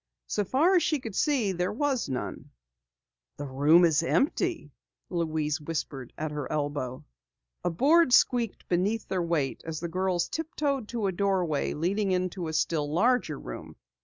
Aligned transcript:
So 0.25 0.43
far 0.43 0.75
as 0.77 0.81
she 0.81 0.99
could 0.99 1.13
see 1.13 1.51
there 1.51 1.71
was 1.71 2.09
none. 2.09 2.49
"The 3.37 3.45
room 3.45 3.85
is 3.85 4.01
empty!" 4.01 4.71
Louise 5.11 5.61
whispered 5.61 6.11
at 6.17 6.31
her 6.31 6.51
elbow. 6.51 7.05
A 7.63 7.69
board 7.69 8.11
squeaked 8.11 8.67
beneath 8.67 9.07
their 9.07 9.21
weight 9.21 9.61
as 9.63 9.79
the 9.79 9.87
girls 9.89 10.27
tiptoed 10.27 10.87
to 10.87 11.05
a 11.05 11.11
doorway 11.11 11.75
opening 11.75 12.09
into 12.13 12.47
a 12.47 12.53
still 12.53 12.91
larger 12.91 13.39
room. 13.39 13.75